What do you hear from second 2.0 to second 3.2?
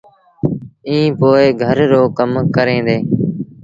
ڪم ڪريݩ ديٚݩ۔